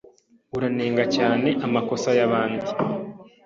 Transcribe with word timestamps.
Uranenga 0.55 1.03
cyane 1.15 1.49
amakosa 1.65 2.09
yabandi. 2.19 2.69